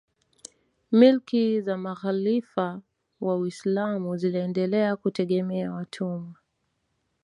Milki 0.91 1.61
za 1.61 1.77
makhalifa 1.77 2.81
wa 3.21 3.35
Uislamu 3.37 4.17
ziliendelea 4.17 4.95
kutegemea 4.95 5.71
watumwa 5.71 6.35